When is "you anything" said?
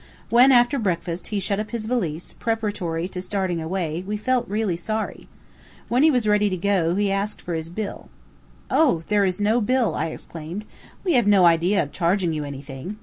12.33-12.97